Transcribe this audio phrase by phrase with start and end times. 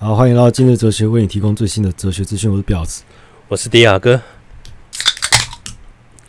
[0.00, 2.48] 好，欢迎来到今日哲学，为你提供最新的哲学资讯。
[2.48, 3.02] 我是表子，
[3.48, 4.22] 我是迪亚哥。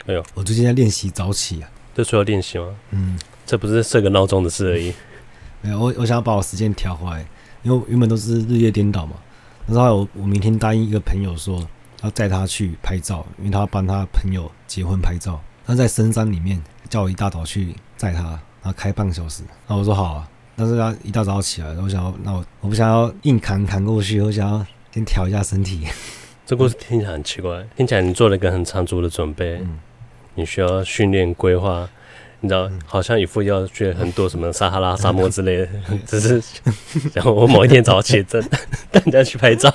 [0.06, 2.66] 哎呦，我最近在练习早起啊，这需要练习吗？
[2.90, 4.92] 嗯，这不是设个闹钟的事而已。
[5.60, 7.24] 没有，我我想要把我时间调回来，
[7.62, 9.14] 因为原本都是日夜颠倒嘛。
[9.68, 11.64] 然后我我明天答应一个朋友说
[12.02, 15.40] 要载他去拍照，因为他要帮他朋友结婚拍照。
[15.64, 19.44] 他在深山里面，叫我一大早去载他，然后开半个小时。
[19.68, 20.28] 然后我说好啊。
[20.60, 25.86] 但是要一大早起来，我想要，那我我不想要硬扛扛过去，我想要先调一下身体。
[26.44, 29.78] 这故事听起来很奇怪，听起来你做了一个很长足的准备，嗯、
[30.34, 31.88] 你需要训练规划，
[32.40, 36.42] 你知道，嗯、好像一副要去很多什么撒哈拉沙漠之类的， 嗯、只是
[37.14, 38.46] 然后我某一天早起，真
[38.92, 39.72] 带人家去拍照，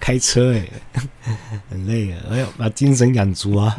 [0.00, 1.36] 开车哎、欸，
[1.68, 3.76] 很累啊，哎呦，把精神养足啊。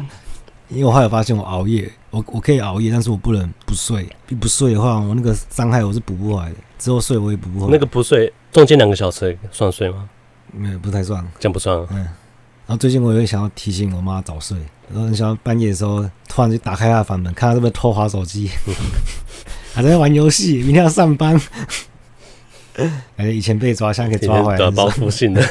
[0.68, 4.08] 因为我后来发现我熬夜，我我可以熬夜，但是我不能不睡。
[4.30, 6.56] 一不睡的话，我那个伤害我是补不回来的。
[6.78, 7.72] 之后睡我也补不回来。
[7.72, 10.08] 那个不睡，中间两个小时算睡吗？
[10.52, 11.22] 没有，不太算。
[11.38, 11.76] 这样不算。
[11.90, 11.96] 嗯。
[11.98, 14.56] 然后最近我也想要提醒我妈早睡，
[14.92, 18.50] 然后想要半夜的时候突然就打开她的房门，看她是不是偷滑手机，
[19.74, 21.38] 还在玩游戏，明天要上班。
[22.74, 22.90] 感
[23.26, 24.58] 觉以前被抓，现在可以抓回来。
[24.58, 25.42] 短报复性的。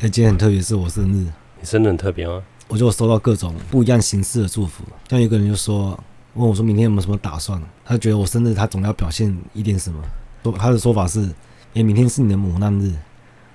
[0.00, 1.26] 那， 今天很特别，是我生日。
[1.58, 2.42] 你生日很特别吗？
[2.70, 5.98] 我就收到各种不一样形式的祝福，像有个人就说
[6.34, 10.00] 问我说明天有没有什么打算，他觉得我生日他总要表现一点什么，
[10.44, 11.28] 说他的说法是，
[11.74, 12.94] 哎，明天是你的母难日，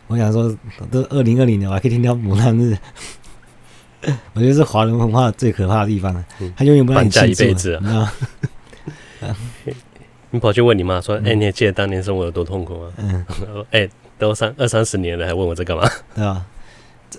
[0.08, 0.53] 我想说
[0.91, 2.77] 都二零二零年我还可以听到母难日，
[4.33, 6.23] 我觉得是华人文化最可怕的地方，
[6.58, 8.11] 他永远不让你庆祝，你知道吗？
[10.31, 12.91] 你跑去问你妈说，哎，你还记得当年生活有多痛苦吗？
[12.97, 13.25] 嗯，
[13.71, 15.89] 哎，都三二三十年了，还问我这干嘛？
[16.13, 16.45] 对吧？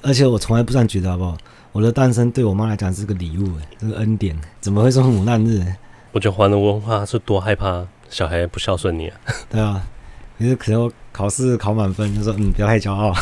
[0.02, 1.38] 而且我从来不这样觉得，好不好？
[1.76, 5.62] 我的诞生对我妈来讲是个礼物，这个恩典，怎么会说母难日？
[6.10, 9.20] 我觉得华人文化是多害怕小孩不孝顺你啊。
[9.52, 9.86] 对啊，
[10.38, 13.12] 可是可能我考试考满分，就说嗯，不要太骄傲。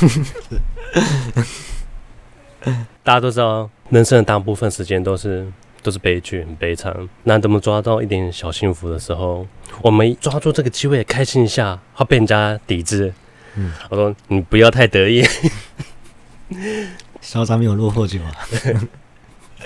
[3.02, 5.44] 大家都知道，人生的大部分时间都是
[5.82, 6.96] 都是悲剧，很悲惨。
[7.24, 9.44] 难得我们抓到一点小幸福的时候，
[9.82, 13.12] 我们抓住这个机会开心一下，会被人家抵制。
[13.56, 15.24] 嗯，我说你不要太得意。
[17.24, 18.30] 嚣张没有落魄久啊！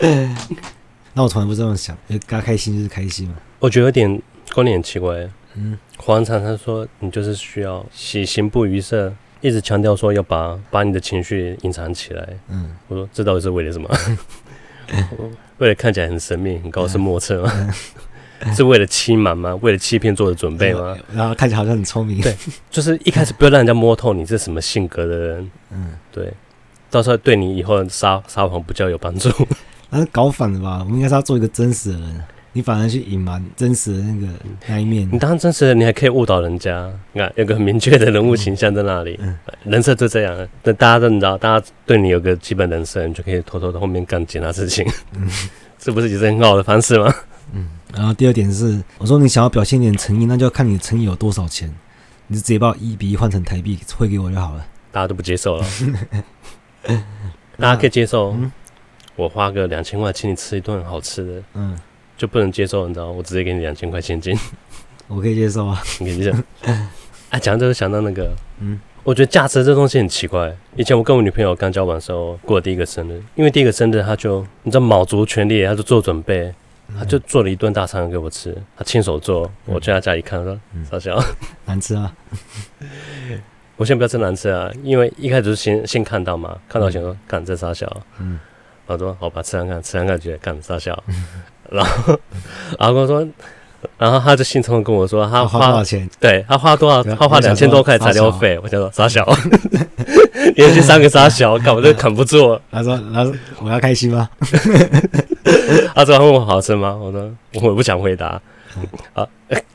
[1.12, 3.34] 那我从来不这么想，该开心就是开心嘛。
[3.58, 4.22] 我觉得有点
[4.54, 5.28] 观点很奇怪。
[5.54, 12.28] 嗯，黄常常说你就是需要喜形不于色，一直强调说要把把你的情绪隐藏起来。
[12.48, 13.90] 嗯，我说这到底是为了什么？
[15.58, 17.74] 为了看起来很神秘、很高深莫测吗？
[18.54, 19.52] 是为了欺瞒吗？
[19.56, 20.96] 为了欺骗做的准备吗？
[21.12, 22.20] 然后看起来好像很聪明。
[22.20, 22.36] 对，
[22.70, 25.50] 就是一开始不要让人家摸透你是什么性格的人。
[25.72, 26.32] 嗯，对。
[26.90, 29.30] 到时候对你以后撒撒谎不较有帮助，
[29.90, 30.78] 那是搞反了吧？
[30.80, 34.32] 我们应该是要做一个真实的人，你反而去隐瞒真实的那个
[34.66, 35.08] 那一面。
[35.12, 36.90] 你当真实的，你还可以误导人家。
[37.12, 39.18] 你看，有个很明确的人物形象在那里，
[39.64, 40.48] 人设就这样。
[40.62, 44.86] 那大家都你知道，大家对你有个基本人设，你就可以偷偷的后面干其他事情。
[45.14, 45.28] 嗯，
[45.78, 47.14] 这不是也是很好的方式吗？
[47.52, 47.68] 嗯。
[47.94, 51.72] 然后第二点是，我说你想要表现点诚意，那就要看你的诚意有多少钱。
[52.26, 54.66] 你就直接把一比一换成台币汇给我就好了。
[54.92, 55.64] 大家都不接受了。
[57.58, 58.52] 大家可以接受，嗯、
[59.16, 61.78] 我花个两千块请你吃一顿好吃的，嗯，
[62.16, 64.38] 就不能接受，你知道，我直接给你两千块现金，
[65.08, 66.38] 我可以接受啊，你可以接受。
[67.30, 70.54] 哎， 讲这个想到那个，嗯，我觉得价值这东西很奇怪。
[70.76, 76.54] 以前我跟我女朋友刚交往的时候，过了第一个生日，因为第一个生日，她就你知道卯足全力，她就做准备，
[76.96, 80.58] 她就做了一顿大餐给我吃，她亲手做，我去她家里看，说
[80.88, 81.20] 傻笑，
[81.66, 82.14] 难吃啊。
[83.78, 87.86] 我先不要吃难吃啊，因为一开始是先先看到嘛，看到想说干这傻小，
[88.18, 88.38] 嗯，
[88.88, 91.00] 然后说好吧，吃看看，吃看看觉得干傻小，
[91.70, 92.18] 然后
[92.76, 93.26] 然后跟我说，
[93.96, 96.10] 然后他就兴冲冲跟我说他花多少钱？
[96.18, 97.04] 对他花多少？
[97.14, 99.24] 他花两千多块材料费，我想说傻小，
[100.56, 102.60] 连续三个傻小，干我就扛不住。
[102.72, 104.28] 他说他说我要开心吗？
[105.94, 106.96] 他说问我好吃吗？
[107.00, 107.30] 我说
[107.62, 108.42] 我不想回答。
[109.12, 109.26] 啊，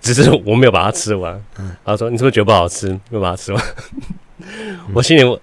[0.01, 1.41] 只是我没有把它吃完。
[1.59, 2.89] 嗯，他说：“你是不是觉得不好吃？
[2.89, 3.63] 没有把它吃完。
[4.39, 5.39] 嗯” 我心里我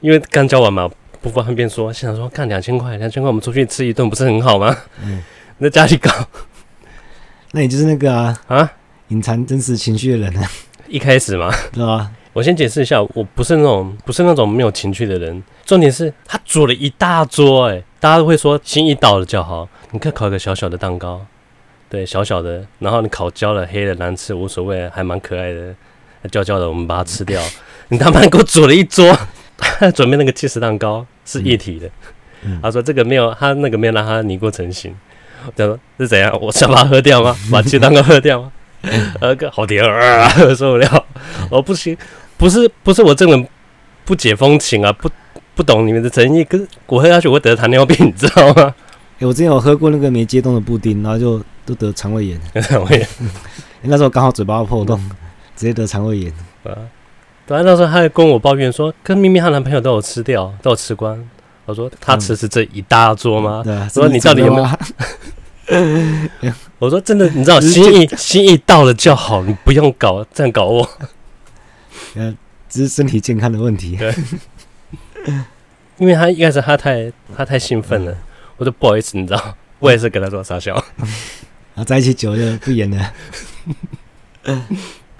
[0.00, 0.88] 因为刚交完嘛，
[1.20, 4.76] 不方便说，想说看两千块，两千块我们出去吃一顿不是很好吗？
[5.04, 5.22] 嗯，
[5.60, 6.10] 在家里搞，
[7.52, 8.72] 那你就是那个啊啊，
[9.08, 10.48] 隐藏真实情绪的人啊。
[10.88, 12.10] 一开始嘛，对吧？
[12.32, 15.42] 我先解释一下，我不是那种不是那种没有情趣的人。
[15.66, 19.68] 重点是他煮了一大桌，欸，哎，大家都会说心意到了就好。
[19.90, 21.26] 你可以烤一个小小的蛋糕。
[21.90, 25.74] 对，小小的，然后你烤焦了、黑了、难吃无所谓，还蛮可爱的，
[26.30, 27.40] 焦焦的，我们把它吃掉。
[27.88, 29.16] 你他妈给我煮了一桌，
[29.94, 31.88] 准备那个起司蛋糕是一体的。
[32.62, 34.94] 他说这个没有，他那个没有让他凝固成型。
[35.56, 36.36] 他说是怎样？
[36.40, 37.34] 我想把它喝掉吗？
[37.50, 38.52] 把起司蛋糕喝掉吗？
[39.20, 41.06] 呃，个好甜啊，受不了。
[41.50, 41.96] 我不行，
[42.36, 43.48] 不是不是我这个人
[44.04, 45.10] 不解风情啊，不
[45.54, 46.44] 不懂你们的诚意。
[46.44, 48.74] 可是我喝下去我会得糖尿病，你知道吗？
[49.18, 52.40] 哎、欸，我之前有喝过那个没解冻的布丁，然后就都得肠胃炎。
[52.62, 53.08] 肠胃炎，
[53.82, 54.96] 那时候刚好嘴巴破洞，
[55.56, 56.32] 直接得肠胃炎。
[56.62, 56.70] 啊，
[57.44, 61.18] 对啊，那时候他还跟我抱怨说，跟咪咪她男朋友都有吃掉，都有吃光。
[61.66, 63.62] 我说他吃是这一大桌吗？
[63.64, 63.88] 对啊。
[63.88, 66.52] 说你到底有没有？
[66.78, 70.88] 我说真的，你知道心意心意到了就好，你不用搞这样搞我。
[72.14, 72.32] 呃，
[72.68, 73.96] 只是身体健康的问题。
[73.96, 74.14] 对。
[75.98, 78.16] 因为他一开始他太他太兴奋了，
[78.58, 80.74] 我说不好意思，你知道， 我也是跟他说傻笑。
[81.74, 83.12] 啊，在一起久了就不演了。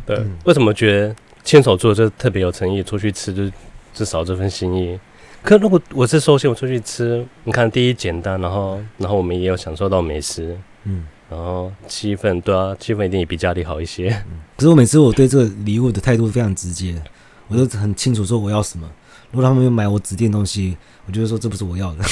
[0.05, 1.14] 对，为什么觉得
[1.44, 2.82] 牵手做就特别有诚意？
[2.82, 3.50] 出去吃就
[3.94, 4.99] 至少这份心意。
[5.43, 14.08] 可如果我是寿星，我出去吃，你看第一简单，然后然后我们也有享受到美食，嗯，然后气氛对啊，气氛一定也比家里好一些。
[14.29, 17.00] 嗯、可是我每次我对这个礼物的态度非常直接，
[17.46, 18.90] 我就很清楚说我要什么。
[19.31, 20.76] 如果他们没有买我指定的东西，
[21.06, 22.05] 我就会说这不是我要的。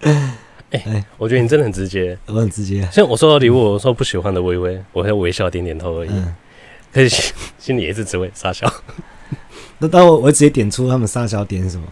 [0.00, 0.34] 哎
[0.70, 2.86] 哎、欸，我觉得你真的很直接，我很直接。
[2.92, 6.34] 像我收到礼物，我说不喜欢的微微，我会微笑点点头而已，嗯、
[6.92, 8.70] 可是心心里也是只会傻笑。
[9.78, 11.86] 那当我我直接点出他们傻笑点什么。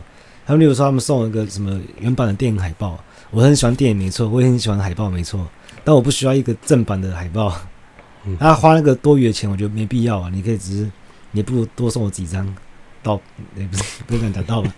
[0.47, 5.45] 他们例如说，他们送了一个什么原版的电影海报，我很喜欢电影，没错，我也很喜欢海报，没错，
[5.83, 7.53] 但我不需要一个正版的海报。
[8.39, 10.31] 他花那个多余的钱，我觉得没必要啊。
[10.33, 10.91] 你可以只是，
[11.33, 12.47] 你不如多送我几张
[13.07, 13.21] 盗，
[13.57, 14.73] 也不是不敢讲盗版，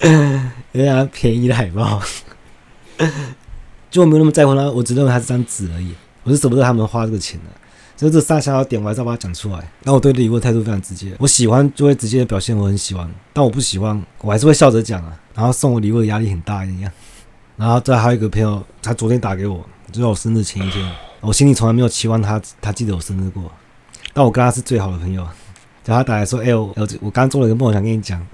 [0.72, 2.02] 人家便宜的海报，
[3.90, 7.46] 就我没有那么在乎他，我只认为它是张纸而已，我是舍不得他们花这个钱的。
[7.96, 9.70] 所以这三小点我还是要把它讲出来。
[9.82, 15.18] 那我对礼物的态度非常直接，我喜欢就会直接的表现我很喜欢，但我不喜欢我还是会笑着讲啊。
[15.34, 16.90] 然后送我礼物的压力很大一样。
[17.56, 20.90] 然后再还有一个朋友，他昨天打给我，就在我生日前一天，
[21.20, 23.52] 我心里从来没有期望他他记得我生日过，
[24.14, 25.26] 但我跟他是最好的朋友。
[25.90, 28.24] 叫他打来说：“哎、欸，我我刚做了一个梦，想跟你讲。”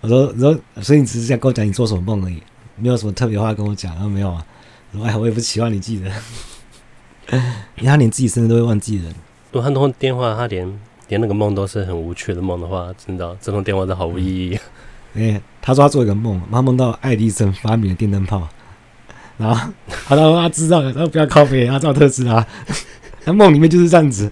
[0.00, 2.40] 我说：“我说，所以你只是想跟我讲你做什么梦而已，
[2.76, 4.46] 没有什么特别话跟我讲。”他说：“没有啊。”
[4.92, 6.08] 我说：“哎，我也不期望你记得。”
[7.76, 9.06] 因为他连自己生日都会忘记人。
[9.50, 14.54] 如果他通电话，他连连那个梦都是很无趣的梦的话，真的这通电话都毫无意义。
[15.14, 18.46] 哎、欸，他说他做一个梦，他梦到爱迪生发明了电灯泡，
[19.38, 19.72] 然后
[20.06, 22.46] 他说他知道了，他说不要靠北，他知道特斯拉。
[23.24, 24.30] 他梦里面就是这样子，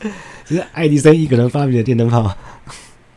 [0.00, 0.10] 就
[0.44, 2.34] 是爱迪生一个人发明的电灯泡，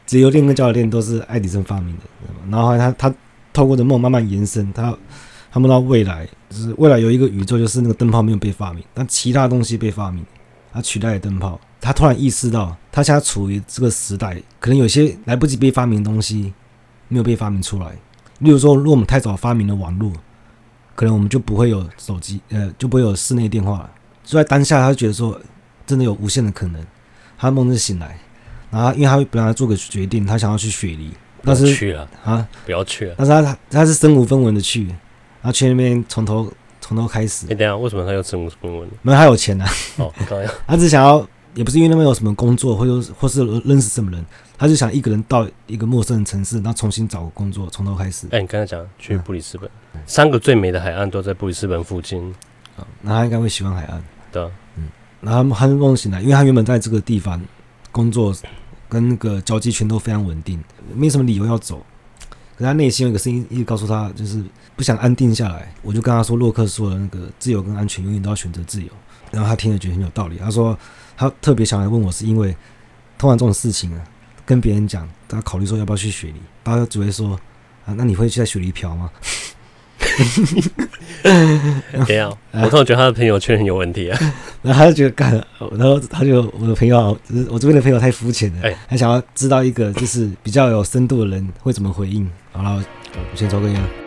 [0.05, 2.03] 直流电跟交流电都是爱迪生发明的。
[2.49, 3.13] 然后他他
[3.51, 4.97] 透过的梦慢慢延伸，他。
[5.49, 10.23] 他梦到未来，就是未来有一个宇宙，就是那个灯泡没有被发明，但其他东西被发明，
[10.73, 11.59] 他取代了灯泡。
[11.79, 16.53] 他突然意识到，他现在处于这个时代，可能有些来不及被发明的东西
[17.07, 17.87] 没有被发明出来。
[18.39, 20.11] 例如说，如果我们太早发明了网络，
[20.93, 23.89] 可能我们就不会有手机，呃，就不会有室内电话了。
[24.25, 25.39] 就在当下，他觉得说，
[25.87, 26.85] 真的有无限的可能。
[27.37, 28.17] 他梦着醒来，
[28.71, 31.11] 然后因为他本来做个决定，他想要去雪梨，
[31.43, 33.15] 但是去了啊，不要去了。
[33.17, 34.87] 但是他他是身无分文的去。
[35.39, 36.51] 他去那边从头
[36.81, 37.45] 从头开始。
[37.45, 38.89] 哎、欸，等下，为什么他要身无分文？
[39.01, 39.65] 没有，他有钱啊。
[39.97, 40.11] 哦，
[40.67, 44.25] 他只想要，也不是因为那边有什么工作，或者或是认识什么人，
[44.57, 48.27] 他就想一个人到一个陌生的城市，然后重新找个工作，从头开始。
[48.27, 52.33] 哎、欸，你刚才讲去布里斯本，嗯、三个最美的海岸都在布里斯本附近。
[52.75, 54.03] 啊，那他应该会喜欢海岸。
[54.31, 54.51] 对，嗯，
[55.21, 57.41] 然后他梦醒来，因为他原本在这个地方
[57.91, 58.35] 工作，
[58.87, 60.63] 跟那个交际圈都非常稳定，
[60.95, 61.85] 没什么理由要走。
[62.55, 64.43] 可他内心有一个声音一直告诉他，就是
[64.75, 65.71] 不想安定下来。
[65.83, 68.89] 我就跟他说，洛克说的那个自由跟安全，永远都要选择自由。
[69.29, 70.37] 然后他听了觉得很有道理。
[70.37, 70.77] 他说
[71.15, 72.55] 他特别想来问我，是因为
[73.17, 74.03] 通常这种事情啊，
[74.45, 77.39] 跟别人讲，他考虑说要不要去雪梨，他只会说
[77.85, 79.11] 啊，那你会去在雪梨嫖吗？
[82.51, 84.19] 我突然觉得他的朋友圈很有问题啊。
[84.63, 85.31] 然后他就觉得干，
[85.77, 92.27] 然后他就我的朋友，就是我这边的朋友太肤浅了，他想要知道一个就是比较有深度的人会怎么回应。
[92.51, 92.83] 好了，
[93.13, 94.06] 我先抽根烟。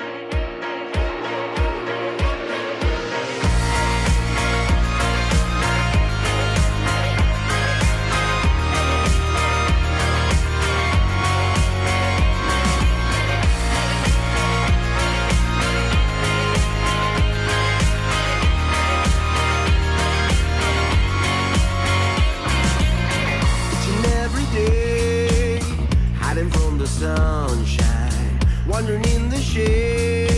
[26.99, 30.30] sunshine, wandering in the shade.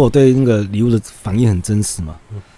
[0.00, 2.16] 说我对那个礼物的反应很真实嘛，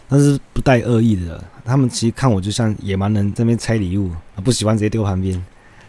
[0.08, 1.42] 但是不带恶意的。
[1.64, 4.10] 他们其实看我就像野蛮人在那边拆礼物，
[4.44, 5.44] 不喜欢直接丢旁边。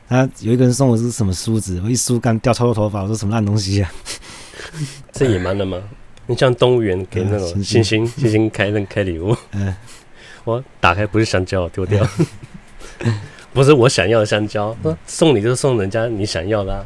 [0.09, 3.91] 他有一个人送我是什么梳子，我一梳干掉超多头发，我说什么烂东西啊？
[5.13, 5.81] 这野蛮的吗？
[6.27, 9.73] 你像动物园给那种猩猩猩猩开那开礼物，嗯，
[10.45, 12.05] 我打开不是香蕉，丢掉，
[13.53, 16.85] 不是我想要的香蕉，送你就送人家你想要的，啊，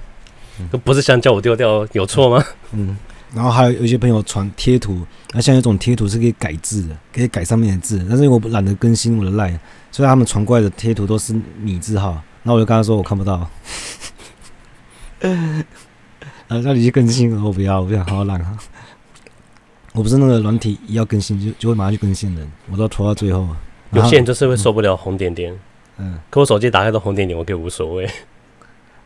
[0.84, 2.44] 不是香蕉我丢掉有错吗？
[2.74, 2.98] 嗯。
[3.38, 9.60] 然后还有有一些朋友传贴图，那像有一种贴图是可以改字的，可以改上面的字，但是因为我懒得更新我的 LINE，
[9.91, 13.48] 所以他们传过来的贴图都是米字号，那我就跟他说我看不到，
[15.22, 15.63] 然
[16.50, 18.58] 后叫你去更新，我不要，我不想好好懒啊，
[19.94, 22.41] 我不是那个软体一要更新就就会马上去更新的，
[22.72, 23.48] 我都要拖到最后。
[23.91, 25.56] 有些人就是会受不了红点点，
[25.98, 28.10] 嗯，可我手机打开都红点点，我可以无所谓。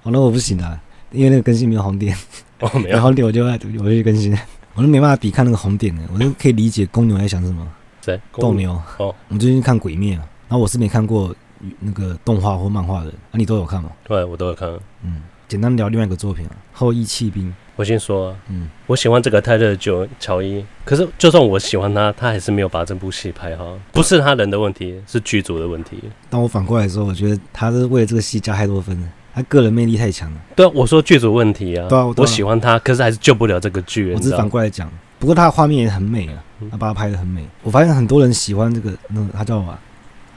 [0.03, 2.15] 哦，那我不行啊，因为那个更新没有红点。
[2.61, 4.37] 哦，没有红点我就爱，我就去更新，
[4.75, 7.67] 我都没办法抵抗那个红点的，我就可以理解公牛在想什么。
[8.01, 8.19] 谁？
[8.33, 8.79] 斗牛。
[8.97, 11.35] 哦，我最近看鬼灭啊，然后我是没看过
[11.79, 13.91] 那个动画或漫画的，啊，你都有看吗？
[14.03, 14.69] 对，我都有看。
[15.03, 17.49] 嗯，简单聊另外一个作品啊，《后羿弃兵》。
[17.77, 25.99] 我先说啊，嗯，我喜欢这个泰勒·乔乔伊，可是就算我喜欢他，他还是没有把这部戏拍好，不是他人的问题，是剧组的问题。
[26.29, 29.07] 当我反过来说，我觉得他是为了这个戏加太多分了。
[29.33, 30.41] 他个人魅力太强了。
[30.55, 31.87] 对啊，我说剧组问题啊。
[31.87, 34.13] 对啊，我喜欢他，可是还是救不了这个剧。
[34.13, 37.45] 我只是反过来讲，不过他的画面也很美啊，他把他拍的很美。
[37.63, 39.77] 我发现很多人喜欢这个，那他叫什么？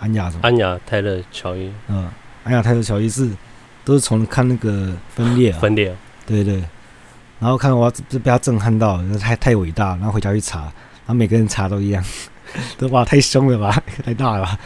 [0.01, 0.41] 安雅什么？
[0.43, 1.71] 安雅泰勒乔伊。
[1.89, 2.09] 嗯，
[2.45, 3.29] 安雅泰勒乔伊是
[3.85, 5.59] 都是从看那个分裂啊。
[5.61, 5.95] 分裂。
[6.27, 6.63] 对对。
[7.41, 9.89] 然后看我就被他震撼到，太太伟大。
[9.97, 12.03] 然后回家去查，然后每个人查都一样，
[12.79, 14.59] 都哇太凶了吧， 太大了吧。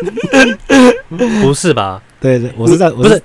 [1.42, 2.02] 不是吧？
[2.20, 3.22] 对对，我是在，不是，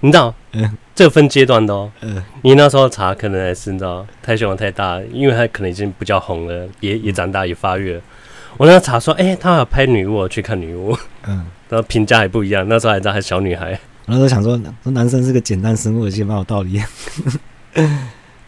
[0.00, 8.00] 你知道，嗯，这分阶段的哦，嗯，你那时候查可能还是你知道太凶了太大，因为他可能已经比较红了，也也长大也发育了。
[8.56, 13.78] 我那时候查说，哎、欸，他要拍女巫，去看女巫，嗯，然后评价还不一样，那时候还知道还是小女孩。
[14.06, 16.80] 我那时候想说，说男生是个简单生物，其实蛮有道理。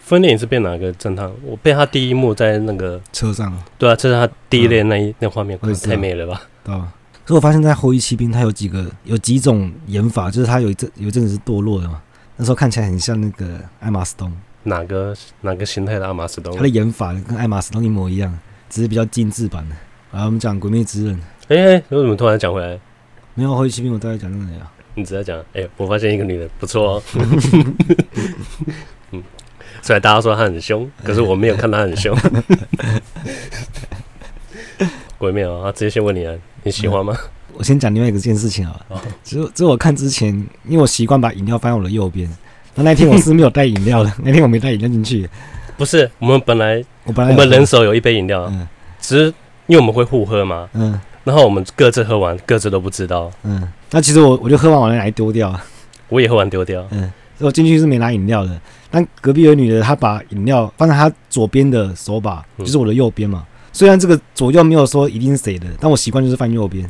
[0.00, 1.30] 分裂你是被哪个震撼？
[1.44, 6.40] 我被他第一幕在那个车上，对啊，这是他第一列那一、嗯、那画面，太美了吧？
[6.64, 6.88] 对吧？
[7.28, 12.00] 所以我发现，在后羿骑兵，它有几个有几种演法，就是它有一阵有一阵子是堕落的嘛。
[12.36, 16.56] 那时候看起来很像那个艾玛斯东，哪个哪个形态的艾玛斯东？
[16.56, 18.34] 他的演法跟艾玛斯东一模一样，
[18.70, 19.76] 只是比较精致版的。
[20.10, 21.14] 然后我们讲《鬼灭之刃》，
[21.48, 22.80] 哎、欸，为什么突然讲回来？
[23.34, 24.66] 没有后羿骑兵，我大概讲那个呀。
[24.94, 27.02] 你只在讲，哎、欸，我发现一个女的不错哦。
[29.12, 29.22] 嗯，
[29.82, 32.16] 虽然大家说她很凶，可是我没有看她很凶。
[35.18, 35.70] 鬼灭啊！
[35.72, 36.32] 直接先问你啊，
[36.62, 37.12] 你喜欢吗？
[37.18, 38.80] 嗯、我先讲另外一个件事情啊，
[39.24, 40.28] 只只我看之前，
[40.66, 42.28] 因为我习惯把饮料放在我的右边。
[42.76, 45.28] 那那天我是没有带饮料的， 那天我没带饮料进去。
[45.76, 48.66] 不是，我们本来我本来我们人手有一杯饮料，嗯，
[49.00, 49.24] 只是
[49.66, 53.66] 因为我们会互喝嘛，嗯，然后我们各自喝完，各自都不知道，嗯。
[53.90, 55.58] 那其实我我就喝完完了，来丢掉。
[56.08, 57.00] 我也喝完丢掉，嗯。
[57.36, 58.60] 所以我进去是没拿饮料的，
[58.90, 63.46] 但隔壁有女的，她把饮料放在她左边的手把，就是我的右边嘛。
[63.78, 66.82] 嗯虽然这个左右没有说一定是谁的，但我习惯就是放右边。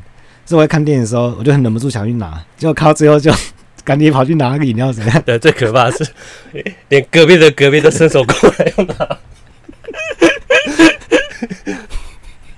[0.46, 3.30] 所以我在看电影的时候，我就很忍不住想去拿，结果看到最后就
[3.84, 5.22] 赶紧跑去拿那个饮料，怎么样？
[5.26, 6.10] 对，最可怕的是
[6.88, 9.18] 连隔壁的隔壁都伸手过来要拿。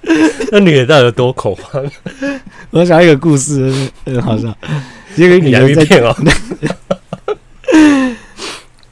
[0.52, 1.84] 那女的到底有多恐慌？
[2.70, 4.56] 我想一个故事，很好笑。
[5.16, 6.16] 一个女的在 哦，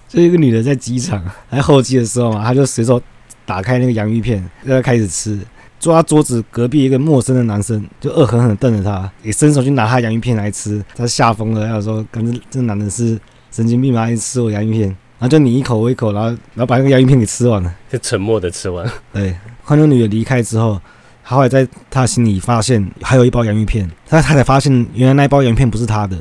[0.08, 3.00] 就一个女的在机场，在候机的时候嘛，她就随手。
[3.48, 5.40] 打开那个洋芋片，然后开始吃。
[5.80, 10.84] 坐他桌子隔壁一个陌生的男生就恶狠狠地瞪着他，也伸手去拿他洋芋片来吃。
[10.94, 13.18] 他吓疯了，他说：“感觉这男的是
[13.50, 14.10] 神经病吗？
[14.10, 14.88] 一直吃我洋芋片。”
[15.18, 18.86] 然后就你一口我一口，然后然后把那个洋芋片给吃完了，就沉默的吃完。
[19.14, 20.78] 对，换那女的离开之后，
[21.24, 26.16] 他后来在他心里发现还有一包洋芋片，他他才发现原来那一包洋芋片不是他的。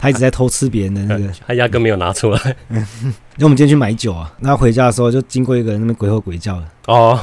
[0.00, 2.56] 他一直在偷吃别人的那个，他压根没有拿出来。
[2.70, 6.66] 因为我们今天去买酒啊，然后回家的时候就经过一个人那边鬼吼鬼叫的。
[6.86, 7.20] 哦，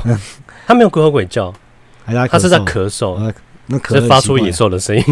[0.67, 1.53] 他没有鬼吼鬼叫，
[2.05, 3.33] 他是在咳嗽，
[3.65, 5.03] 那咳是发出野兽的声音。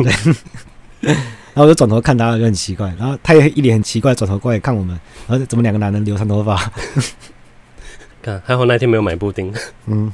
[1.01, 2.93] 然后我就转头看他，就很奇怪。
[2.99, 4.97] 然后他也一脸很奇怪，转头过来看我们。
[5.27, 6.71] 然后怎么两个男人留长头发？
[8.21, 9.53] 看，还好那天没有买布丁。
[9.85, 10.11] 嗯，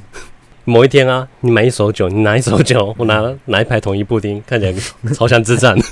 [0.64, 4.74] 某一天啊，你买一手酒，你拿一手酒， 我拿拿一排统一布丁，看起来
[5.12, 5.76] 超像智障。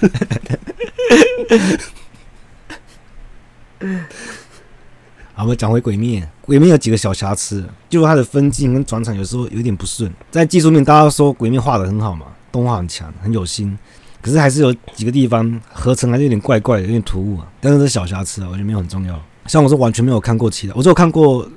[5.35, 6.29] 好，我们讲回鬼灭。
[6.43, 10.13] 鬼灭有几个小瑕疵，就是它的分镜跟转场有时候有点不顺。
[10.31, 13.79] 在技术面，大家说鬼灭画的很好嘛，动画很强，很有心。
[14.21, 17.49] 可是还是有几个地方合成还是有点怪怪的，有点突兀啊。
[17.61, 19.19] 但是这小瑕疵啊，我觉得没有很重要。
[19.47, 21.49] 像我是完全没有看过其他，我只有看过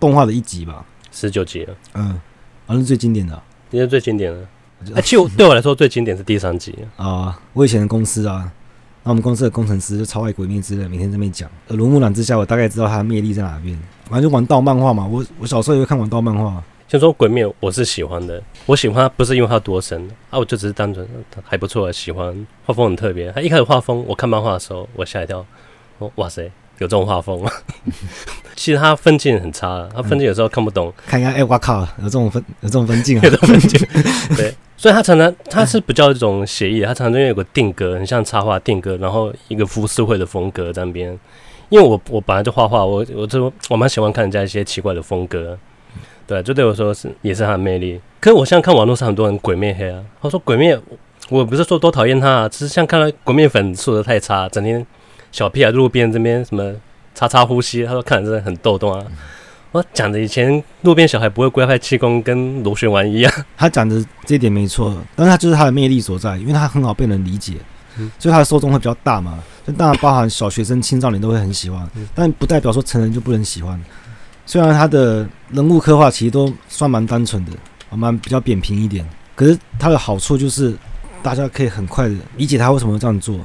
[0.00, 0.84] 动画的一集吧。
[1.12, 1.74] 十九集了。
[1.94, 2.20] 嗯，
[2.68, 4.38] 好像是最经典的、啊，也是最经典的。
[4.90, 7.40] 哎、欸，其实 对我来说最经典是第三集啊。
[7.54, 8.52] 我以前的公司啊，
[9.04, 11.48] 那我们公司的工程师就超爱鬼灭之刃，每天在那边讲。
[11.68, 13.74] 耳濡目染之下，我大概知道它的魅力在哪边。
[14.04, 16.62] 反正就玩盗漫画嘛，我我小时候也会看玩盗漫画。
[16.88, 18.42] 先说鬼灭，我是喜欢的。
[18.66, 21.08] 我喜欢他不是因为它多神啊，我就只是单纯
[21.42, 23.32] 还不错，喜欢画风很特别。
[23.32, 25.44] 他一开始画风，我看漫画的时候我吓一跳，
[25.98, 27.50] 哦哇塞，有这种画风吗？
[28.56, 30.88] 其实他分镜很差，他分镜有时候看不懂。
[30.88, 33.88] 嗯、看一下，哎、欸，我靠，有这种分有这种分镜啊，有这种分镜。
[34.36, 41.16] 对，所以他常常他是比较一种写意，他常常有个定格，很像插画定格，然后一个浮世绘的风格在那边。
[41.68, 45.56] 因为我我本来就画画，我我就我蛮喜欢看人家一些奇怪的风格。
[46.26, 48.00] 对，就对我说是也是他的魅力。
[48.20, 50.78] 可是我现在看网络上很多人鬼灭黑啊，他说鬼灭，
[51.28, 54.84] 我不是说多讨厌他，啊，只是像看到鬼灭粉素质太差，整天
[55.38, 56.74] 小屁孩路边这边什么
[57.14, 59.06] 叉叉呼吸，他说看着真的很逗动啊。
[59.70, 67.54] 我讲的以前路边小孩不会龟派气功跟螺旋丸一样，他讲的这一点没错，但是他就是他的魅力所在，因为他很好被人理解，
[68.18, 69.38] 所以他的受众会比较大嘛。
[69.64, 73.80] 就当然包含小学生、青少年都会很喜欢，但不代表说成人就不能喜欢。
[74.44, 77.52] 虽然他的人物刻画其实都算蛮单纯的，
[77.90, 80.76] 蛮比较扁平一点，可是他的好处就是
[81.22, 83.38] 大家可以很快的理解他为什么会这样做，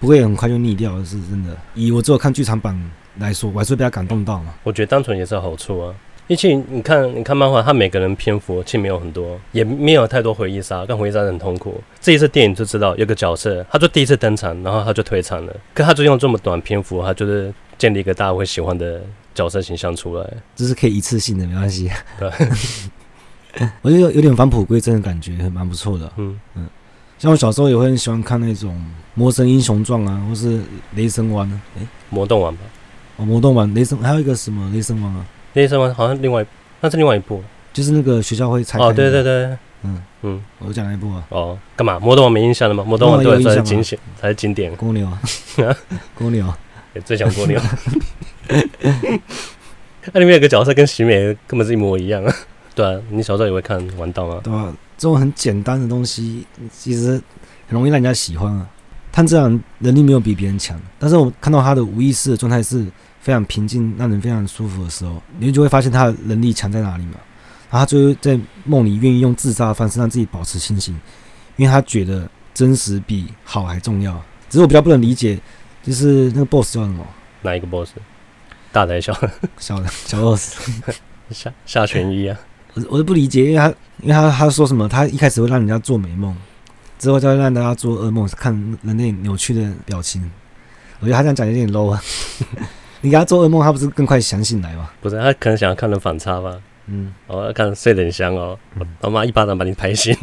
[0.00, 1.56] 不会很快就腻掉，是真的。
[1.74, 4.54] 以我只有看剧场版来说，我还是会被他感动到嘛。
[4.64, 5.94] 我觉得单纯也是好处啊，
[6.28, 11.80] 而且你看，你看漫画，他每个人篇幅其实没有很多，也没有太多回忆杀，但回忆杀很痛苦。
[12.00, 19.00] 这一次电影就知道有个角色，他就第一次登场，然后他就退场了，可他就用这么短篇幅，他就是建立一个大家会喜欢的。
[19.32, 21.88] 角色形象出来，这是可以一次性的，没关系。
[22.18, 22.28] 对，
[23.80, 26.12] 我觉得有点返璞归真的感觉，蛮不错的。
[26.16, 26.68] 嗯嗯，
[27.20, 28.70] 像我小时候也会很喜欢看那种
[29.12, 30.56] 《魔神英雄传》啊，或是
[30.94, 31.60] 《雷神王》啊。
[31.78, 32.62] 哎，魔动王吧？
[33.18, 35.26] 哦，魔动王、雷神，还有一个什么《雷神王》啊？
[35.52, 36.42] 雷神王好像另外，
[36.80, 37.42] 那是另外一部，
[37.74, 38.78] 就是那个学校会拆。
[38.78, 39.44] 哦，对对对，
[39.82, 41.22] 嗯嗯，我讲那一部啊。
[41.28, 41.98] 哦，干嘛？
[42.00, 42.82] 魔动王没印象了吗？
[42.82, 44.74] 魔动王对才是经典，才是经典。
[44.76, 45.20] 公牛 啊，
[46.14, 46.50] 公牛，
[47.04, 47.60] 最想公牛。
[50.14, 52.34] 那里面有个角色跟喜美根本是一模一样啊！
[52.74, 54.40] 对啊，你小时候也会看玩到吗？
[54.42, 57.12] 对啊，这种很简单的东西，其实
[57.66, 58.68] 很容易让人家喜欢啊。
[59.10, 62.84] 炭治郎能力没有比别人强，但是我看到他的无意识的状态是
[63.18, 67.14] 非常平静，让人非常舒服的时候，你就会发现他的能力强在哪里嘛。
[67.70, 70.94] 然后他就在梦里愿意用自杀的方式让自己保持清醒，
[71.56, 74.22] 因为他觉得真实比好还重要。
[74.50, 75.40] 只是我比较不能理解，
[75.82, 77.06] 就是那个 BOSS 叫什么？
[77.40, 77.92] 哪一个 BOSS？
[78.70, 80.56] 大的小的，小的 小 boss
[81.30, 82.38] 下下拳一啊！
[82.74, 83.68] 我我都不理解，因为他
[84.02, 86.34] 因为他他说什么，他一开始会让人家做美梦，
[86.98, 88.52] 之后再让大家做噩梦，看
[88.82, 90.30] 人类扭曲的表情。
[91.00, 92.02] 我觉得他这样讲有点 low 啊！
[93.00, 94.90] 你给他做噩梦，他不是更快想醒来吗？
[95.00, 96.54] 不是，他可能想要看人反差吧？
[96.86, 98.58] 嗯，哦，要看睡得很香哦，
[99.00, 100.14] 我妈一巴掌把你拍醒。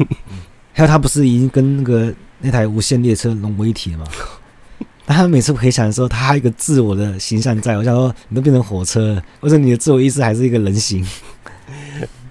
[0.72, 4.06] 还有他不是已经跟那个那台无线列车融为一体了吗？
[5.04, 7.76] 但他每次回想的时候，他还有一个自我的形象在。
[7.76, 11.04] 我想说，你都变成火车了，或者你的自我意识还是一个人形？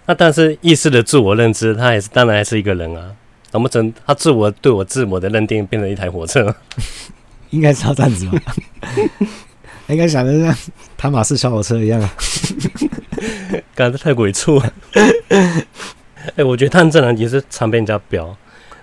[0.07, 3.11] 那但是意识的自我认知，他也是当然还是一个人啊。
[3.51, 6.53] 难不成他自我对我自我的认定变成一台火车？
[7.51, 8.41] 应该是要这样子吧？
[9.87, 10.57] 应该想的像
[10.97, 12.13] 塔马斯小火车一样啊？
[13.75, 14.73] 感觉太鬼畜了。
[15.29, 15.65] 哎、
[16.37, 18.35] 欸，我觉得炭治郎也是常被人家表。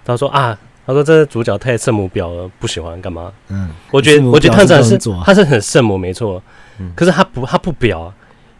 [0.04, 0.56] 他说啊。
[0.86, 6.42] 他说：“这主角太圣母婊了，不喜欢干嘛？”嗯，我觉得，我觉得炭治郎是他是很圣母，没错。
[6.78, 8.14] 嗯，可是他不，他不婊啊，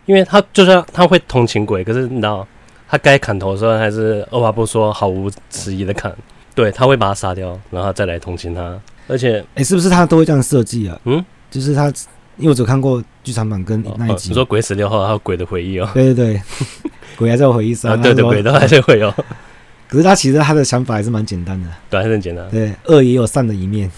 [0.07, 2.49] 因为他就算他会同情鬼，可是你知道，
[2.89, 6.15] 他该砍头的时候还是二话不说，毫无迟疑的砍。
[6.55, 8.79] 对，他会把他杀掉，然后再来同情他。
[9.09, 10.99] 而且，哎、欸，是不是他都会这样设计啊？
[11.05, 11.89] 嗯，就是他，
[12.37, 14.29] 因为我只看过剧场版跟那一集。
[14.29, 15.89] 你说鬼死六号，还有鬼的回忆哦？
[15.93, 16.43] 对对对，
[17.17, 17.93] 鬼还在我回忆上。
[17.93, 19.13] 啊，对对，鬼都还是会有。
[19.89, 22.49] 可是他其实他的想法还是蛮简单的，对，还是很简单。
[22.51, 23.91] 对，恶也有善的一面。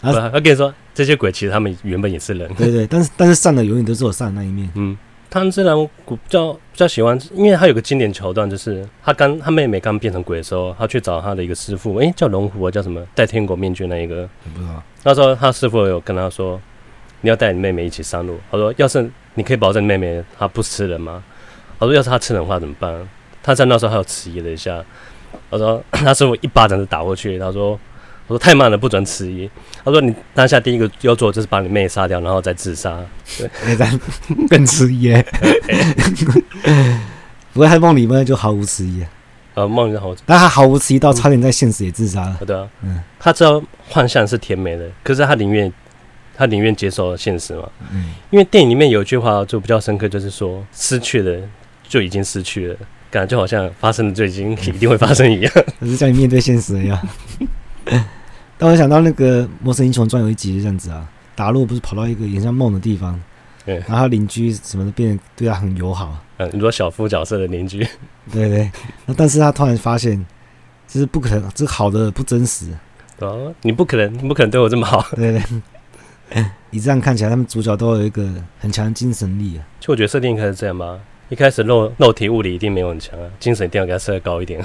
[0.00, 2.48] 他说他跟你说，这些鬼其实他们原本也是人。
[2.54, 4.68] 对对，但是但是善的永远都是有善的那一面。
[4.74, 4.96] 嗯，
[5.34, 13.04] 炭治郎比较比较喜欢，因为他有个经典桥段，就是他刚他妹妹刚变成鬼的时候，他去找他的一个师傅，诶，叫龙虎啊，叫什么？
[13.16, 14.80] 戴天狗面具那一个，不知道。
[15.02, 16.60] 那时候他师傅有跟他说，
[17.22, 18.38] 你要带你妹妹一起上路。
[18.48, 21.20] 他说，要是你可以保证妹妹她不吃人吗？
[21.80, 23.08] 他说，要是她吃人的话怎么办？
[23.42, 24.84] 他在那时候还有迟疑了一下，
[25.50, 27.76] 他说：“他师傅一巴掌就打过去。”他说
[28.26, 29.48] ：“我说太慢了，不准迟疑。”
[29.84, 32.98] 他说：“你当下第一个要做就是把你妹杀掉，然后再自杀。”
[33.38, 33.48] 对，
[34.48, 35.12] 更迟疑。
[37.52, 39.04] 不过他梦里面就毫无迟疑。
[39.54, 42.36] 呃，梦里毫无，但他毫无迟疑到差点在现实也自杀了。
[42.46, 45.72] 对啊，嗯，他知道幻象是甜美的，可是他宁愿
[46.36, 47.68] 他宁愿接受现实嘛。
[47.92, 51.40] 嗯，因为电影里面有一句话就比较深刻，就是说失去的。
[51.86, 52.76] 就已经失去了，
[53.10, 55.52] 感觉就好像发生的就已经 一定会发生一样。
[55.78, 56.98] 可是叫你面对现实一样。
[58.56, 63.20] 但我想到那个《魔神英雄传》有一集是这样子啊，达洛不是跑到一个也像梦的地方，
[63.64, 66.16] 对，然后他邻居什么的变得对他很友好。
[66.36, 67.86] 嗯，你说小夫角色的邻居，
[68.32, 68.70] 对对。
[69.06, 70.24] 那但是他突然发现，
[70.88, 72.66] 这是不可能，这好的不真实。
[73.20, 75.04] 哦，你不可能，你不可能对我这么好。
[75.14, 76.44] 对对。
[76.70, 79.62] 你这样看起来，他们主角都有一个很强的精神力啊。
[79.78, 80.98] 就我觉得设定应该是这样吧。
[81.28, 84.64] 一开始肉肉体物理一定没有很强啊，精神一定要给他设高一点。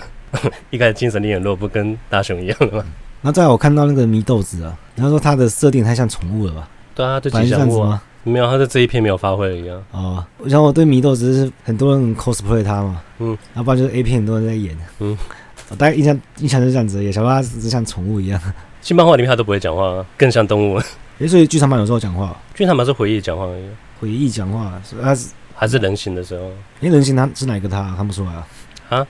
[0.71, 2.83] 一开始精神力很弱，不跟大雄一样的吗？
[3.21, 6.67] 那再来我看到那个祢豆子啊，然后说他的设定太像宠物了吧？
[6.95, 8.01] 对啊，就吉祥物啊。
[8.23, 9.81] 没有，他在这一篇没有发挥一样。
[9.91, 15.17] 哦，然后我对祢豆子是很多人 cosplay 他嘛，嗯，要不然就是 A 片很多人在演，嗯，
[15.69, 18.39] 我大概印象印象就是这样子，也想说他只是像宠物一样。
[18.81, 20.81] 新漫画里面他都不会讲话，更像动物。
[21.19, 23.63] 诶，所以剧场版有时候讲话，剧场版是回忆讲话而已。
[23.99, 26.51] 回忆讲话是，他是还是人形的时候？
[26.81, 27.93] 诶，人形他是哪一个他？
[27.95, 28.47] 看不出来啊。
[28.89, 29.07] 啊？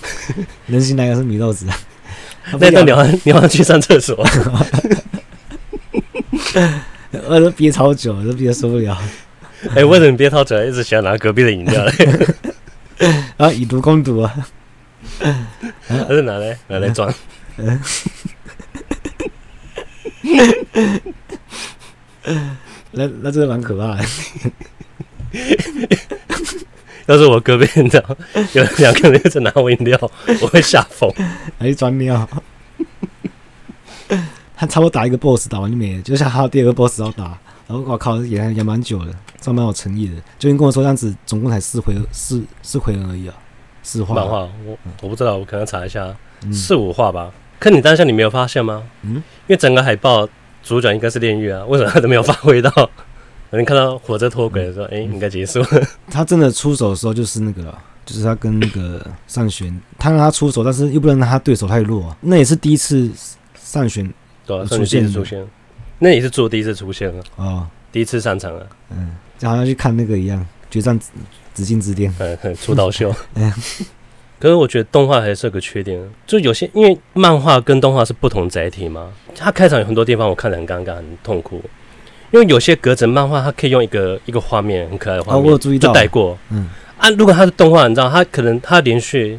[0.66, 1.66] 人形哪个是祢豆子？
[2.58, 4.16] 那段你要你要 去上厕所。
[7.28, 8.96] 我都憋超久，都憋受不了。
[9.76, 10.62] 哎，为什么你憋超久？
[10.64, 11.92] 一直想拿隔壁的饮料嘞？
[13.36, 14.34] 啊，以毒攻毒啊！
[15.86, 17.12] 还是拿来拿来装。
[22.92, 24.04] 那那真的蛮可怕的。
[27.06, 28.16] 要是我隔壁你知道
[28.52, 29.98] 有两个人在拿我饮料，
[30.40, 31.10] 我会吓疯。
[31.58, 32.28] 还是装尿？
[34.56, 37.38] 他差不多打一个 boss 打完就没了，就像还有第二个 boss 要打。
[37.66, 40.14] 然后我靠，也也蛮久的，算蛮有诚意的。
[40.38, 43.34] 就跟跟我说这样子，总共才四回四四回而已啊，
[43.82, 44.14] 四话。
[44.14, 46.14] 漫画我我不知道，我可能查一下，
[46.52, 47.30] 四五话吧。
[47.58, 48.82] 可你当下你没有发现吗？
[49.02, 50.28] 嗯，因为整个海报。
[50.64, 52.70] 主角应该是炼狱啊，为什么他都没有发挥到？
[53.58, 55.60] 你看到火车脱轨的时候，哎、嗯，应该结束。
[55.60, 55.66] 了。
[56.10, 57.74] 他真的出手的时候就是那个，
[58.06, 62.16] 就是他跟那个上旋，他让他出手，但是又不能让他对手太弱。
[62.20, 63.10] 那也是第一次
[63.54, 64.04] 上弦
[64.68, 65.46] 出现，出现，
[65.98, 68.66] 那也是做第一次出现了哦，第一次上场了。
[68.90, 70.98] 嗯，就好像去看那个一样，决战
[71.52, 73.14] 紫禁之巅，嗯，出道秀。
[73.34, 73.52] 嗯。
[74.38, 81.62] 可是我觉得动画还是有个缺点，就有些因为漫画跟动画是不同载体嘛，它开场有很多地方我看得很尴尬、很痛苦，
[82.32, 86.68] 因为有些格子漫画它可以用一个一个画面很可爱的画面就带过，嗯。
[86.98, 89.38] 啊，如果它是动画，你知道它可能它连续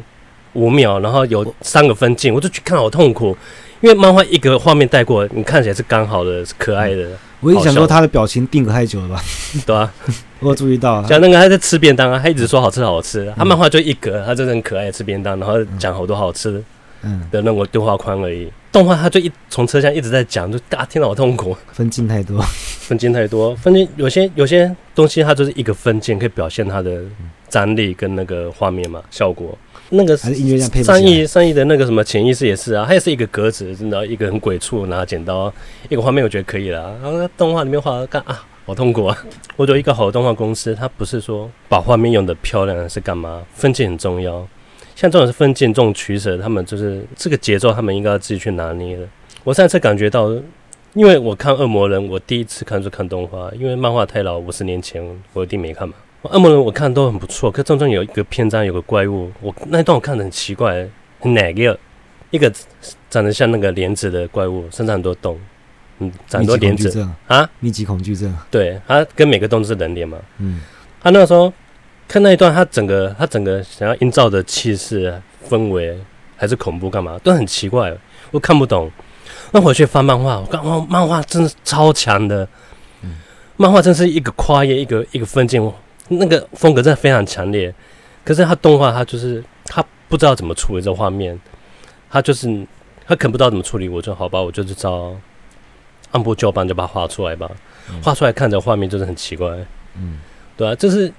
[0.52, 3.36] 五秒，然后有三个分镜，我就去看好痛苦，
[3.80, 7.08] 因为漫画一个画面带过，你看起来是刚好的、是可爱的。
[7.40, 9.22] 我一想说他的表情定格太久了吧？
[9.66, 9.92] 对啊，
[10.40, 16.62] 我注意到，像那个他在吃便当啊，他一直说好吃好吃，他漫画就一格，他真的很可爱吃便当，然后讲好多好吃
[17.02, 17.22] 嗯。
[17.30, 18.50] 的那个对话框而已。
[18.74, 22.42] 动画它就一从车厢一直在讲，就大家听到好痛苦，分镜太多，
[22.80, 27.00] 分镜太多，分镜有些有些东西它就是一个分镜可以表现它的
[27.48, 29.56] 张力跟那个画面嘛效果。
[29.90, 35.52] 那个音乐配上亿上亿的那个什么潜意识也是啊，它也是一个格子，真的，一个很鬼畜拿剪刀，
[35.88, 36.98] 一个画面我觉得可以了。
[37.00, 39.16] 然后动画里面画干啊，好痛苦啊！
[39.54, 43.42] 我觉得一个好的动画公司，它不是说把画面用的漂亮是干嘛？
[43.54, 44.44] 分镜很重要，
[44.94, 49.06] 像这种是分镜这种取舍，他们就是这个节奏，他们应该要自己去拿捏的。
[49.42, 50.30] 我上次感觉到，
[50.92, 55.02] 因为我看《恶魔人》，我第一次看就看动画，因为漫画太老，五十年前
[55.32, 55.94] 我一定没看嘛。
[56.22, 60.88] 恶魔人我看都很不错，可中间有一个篇章有个怪物，我那一段我看的很奇怪，
[61.20, 61.78] 很哪个？
[62.30, 62.52] 一个
[63.10, 65.38] 长得像那个莲子的怪物，身上很多洞，
[65.98, 68.34] 嗯，长很多莲子啊，密集恐惧症。
[68.50, 70.60] 对，他跟每个洞都是人脸嘛，嗯，
[71.00, 71.52] 他那个时候
[72.06, 75.98] 看那一段，他整个他整个想要营造的气势氛围
[76.36, 77.94] 还是恐怖干嘛，都很奇怪，
[78.30, 78.90] 我看不懂。
[79.52, 82.46] 那回去翻漫画，我看哇，漫画真是超强的，
[83.02, 83.16] 嗯，
[83.56, 85.72] 漫画真是一个跨页，一个一个分镜。
[86.08, 87.74] 那个风格真的非常强烈，
[88.22, 91.40] 可是他动画他就是他不知道怎么处理这画面，
[92.10, 92.46] 他就是
[93.06, 95.16] 他可能不知道怎么处理，我就好吧，我就是照
[96.10, 97.50] 按部就班就把它画出来吧，
[98.02, 99.48] 画、嗯、出来看着画面就是很奇怪，
[99.96, 100.18] 嗯，
[100.58, 101.10] 对啊，就是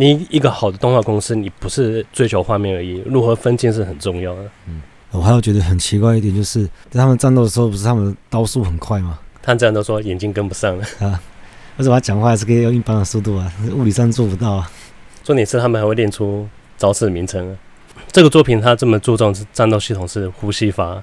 [0.00, 4.42] 你一个好的动画公司，你不是追求画面而已，如何分镜是很重要的。
[4.68, 4.80] 嗯，
[5.10, 9.18] 我还有觉得很奇怪一点，就是在他们战斗的时候，不是他们的刀速很快吗？
[9.42, 11.20] 他这样都说眼睛跟不上了 啊。
[11.78, 13.52] 为什么他讲话还是可以用一般的速度啊？
[13.74, 14.70] 物理上做不到啊。
[15.24, 17.56] 重点是他们还会练出招式名称啊。
[18.12, 21.02] 这个作品他这么注重战斗系统是呼吸法。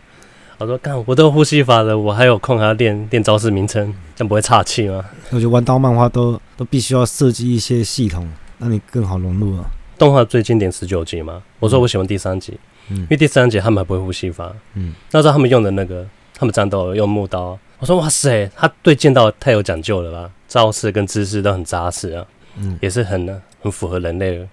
[0.57, 5.03] 我说干，我都呼吸法了，我还有空还要练练招式名称，这样不会岔气吗？
[5.31, 8.25] 我觉得玩刀漫画都都必须要设计一些系统，
[8.59, 9.65] 让你更好融入啊。
[9.97, 20.29] 动画最经典十九集嘛，我说我喜欢第三集，嗯，因为第三集他们还不会呼吸法，嗯，那时候他们用的那个，他们战斗用木刀，我说哇塞，他对剑道太有讲究了吧。
[20.47, 22.25] 招式跟姿势都很扎实啊，
[22.57, 24.45] 嗯，也是很很符合人类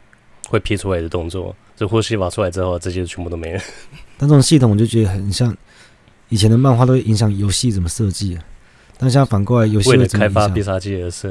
[0.49, 3.61] 会劈出来的动作，这呼吸法出来之后，这些全部都没了。
[4.19, 5.55] 但这种系统我就觉得很像
[6.29, 8.39] 以前的漫画，都会影响游戏怎么设计。
[8.97, 11.29] 但现在反过来，游戏为了开发必杀技而设，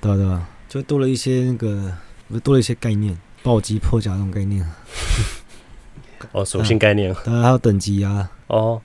[0.00, 0.16] 对吧？
[0.16, 0.48] 对吧？
[0.68, 1.92] 就多了一些那个，
[2.42, 4.66] 多了一些概念，暴击破甲这种概念。
[6.32, 8.30] 哦，属性概念，当然还有等级啊。
[8.48, 8.80] 哦，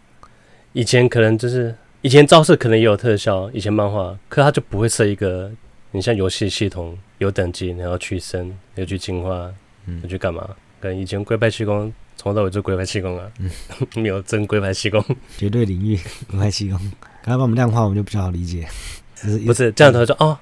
[0.74, 5.52] 以前可能就是以前招式可能也有特效，以前漫画，可它就不会设一个，
[5.92, 9.52] 你像游戏系统有等级，你要去升，要去进化，
[9.86, 10.48] 嗯，要去干嘛？
[10.80, 13.50] 可能以前龟派气功从头到尾就龟派气功啊，嗯，
[13.96, 15.04] 没有真龟派气功，
[15.38, 16.80] 绝对领域龟派气功。
[17.24, 18.68] 刚才把我们量化，我们就比较好理解。
[19.16, 19.94] 是不是这样？
[19.94, 20.38] 他说哦，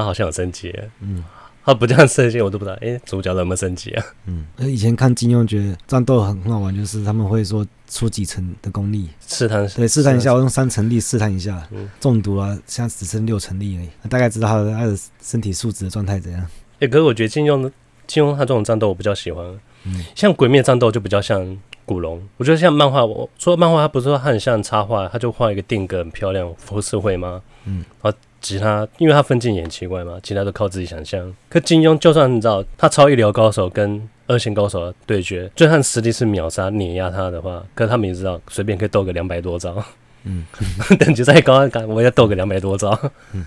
[0.00, 1.24] 他好像有升级，嗯。
[1.66, 2.74] 他不这样设计，我都不知道。
[2.74, 4.04] 哎、欸，主角有没有升级啊？
[4.26, 16.42] 嗯，那以前看金庸觉得战斗很很好玩，就是他们会说出几层的功力，试探，对，试探一下，我用三层力试探一下，嗯、中毒啊，现在只剩六层力而已，大概知道他的他的身体素质的状态怎样。
[16.42, 17.72] 哎、欸，可是我觉得金庸的
[18.06, 19.42] 金庸他这种战斗我比较喜欢，
[19.84, 22.22] 嗯，像鬼灭战斗就比较像古龙。
[22.36, 27.40] 我觉得像漫画，我说漫画他不是说他很像插画，他就画一个定格很漂亮浮世绘吗？
[27.64, 28.18] 嗯，然后。
[28.44, 31.34] 其他，因为他分镜也很奇怪嘛，其他都靠自己想象。
[31.48, 39.82] 可金庸就算你知道他超一流高手跟二线高手的对决，就算实力是秒杀碾压他的话，可是他们也知道随便可以斗个两百多招。
[40.24, 40.44] 嗯，
[41.00, 42.90] 等级再高，我要斗个两百多招。
[43.32, 43.46] 嗯，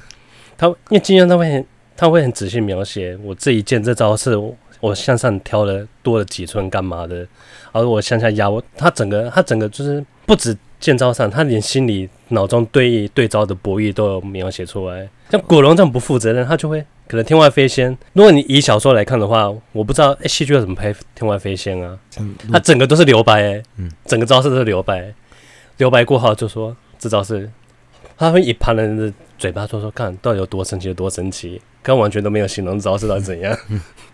[0.58, 4.36] 他因为金庸他会很他会很仔细描写我这一剑这招是，
[4.80, 7.28] 我向上挑了多了几寸干嘛的，
[7.72, 10.58] 而我向下压我，他整个他整个就是不止。
[10.80, 15.08] 剑招上，他连心里脑中对对招的博弈都有描写出来。
[15.30, 17.98] 像古龙这样不负责任，他就会可能天外飞仙。
[18.14, 21.98] 如果你以小说来看的话，我不知道哎，戏剧要怎么拍天外飞仙啊？
[22.52, 25.14] 他整个都是留白哎，嗯，整个招式都是留白，
[25.78, 27.50] 留白过后就说这招式，
[28.18, 33.58] 他会以旁人的嘴巴说说看到底有多神奇，有多神奇，刚完全都没有形容招式到底怎样。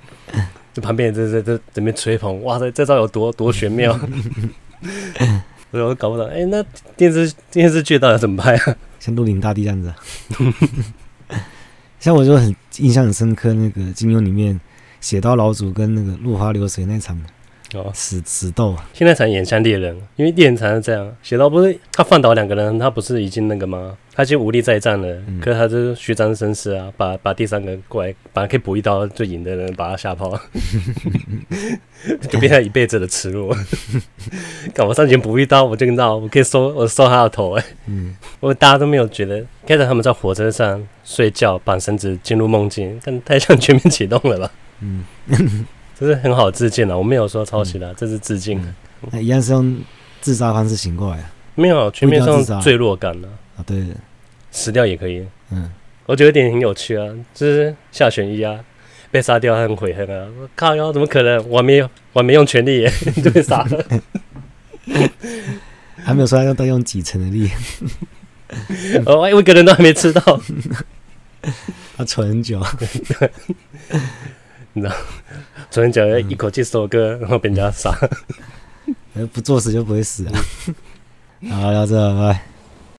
[0.73, 3.99] 这旁边这这这这边吹捧，哇塞，这招有多多玄妙。
[5.81, 6.63] 我搞不懂，哎、那
[6.95, 8.75] 电视电视剧到底怎么拍啊？
[8.99, 9.93] 像《鹿鼎大帝》这样子，
[11.99, 14.59] 像我就很印象很深刻，那个金庸里面
[15.01, 17.19] 写刀老祖跟那个落花流水那场。
[17.75, 18.89] 哦，死死斗啊！
[18.93, 21.15] 现在才演像猎人，因为猎人才是这样。
[21.21, 23.97] 写到不是他放倒两个人，他不是已经那个吗？
[24.15, 25.07] 他已经无力再战了。
[25.27, 30.39] 嗯、可是他就是虚张声势啊，把把第三个过来，把他可以补一刀就赢的人把他吓跑，
[32.29, 33.51] 就变成一辈子的耻辱。
[34.73, 37.65] 干我上前补一刀，我就知道我可以收我收他的头哎。
[37.87, 44.51] 嗯，我大家都没有觉得，开始他们在火车上睡觉，绑绳子进入梦境，但太像全面启动了吧？
[44.81, 45.03] 嗯。
[46.03, 48.61] 这是很好致敬了，我没有说抄袭的，这是致敬。
[49.09, 49.79] 那一样是用
[50.19, 51.23] 自杀方式醒过来，
[51.55, 53.63] 没有全面上坠落感了啊？
[53.65, 53.81] 对，
[54.51, 55.25] 死掉也可以。
[55.51, 55.71] 嗯，
[56.05, 58.59] 我觉得点很有趣啊，就是下选一啊，
[59.11, 60.27] 被杀掉很悔恨啊！
[60.41, 61.47] 我靠哟，怎么可能？
[61.47, 62.91] 我还没有，我还没用全力耶，
[63.23, 63.85] 就被杀了。
[66.03, 67.49] 还没有说要再用几成的力。
[69.07, 70.41] 哦，我一个人都还没吃到，
[71.95, 72.61] 他存很久。
[74.73, 74.93] 你知道，
[75.69, 77.91] 昨天讲要一口气收割，然后被人家杀。
[79.31, 80.33] 不作死就不会死啊！
[81.51, 82.52] 好，要这，拜拜。